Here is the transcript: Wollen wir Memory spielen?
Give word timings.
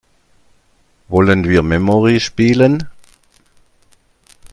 Wollen 1.09 1.47
wir 1.47 1.61
Memory 1.61 2.19
spielen? 2.21 2.89